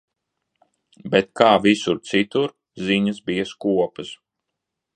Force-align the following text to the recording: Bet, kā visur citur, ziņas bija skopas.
Bet, 1.15 1.27
kā 1.41 1.49
visur 1.65 1.99
citur, 2.11 2.55
ziņas 2.87 3.21
bija 3.29 3.47
skopas. 3.51 4.15